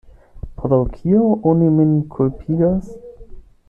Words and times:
Pro 0.61 0.79
kio 0.95 1.21
oni 1.53 1.69
min 1.77 1.95
kulpigas? 2.17 2.93